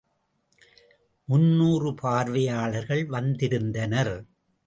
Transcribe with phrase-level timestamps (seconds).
[1.27, 4.13] முன்னூறு பார்வையாளர்கள் வந்திருந்தனர்.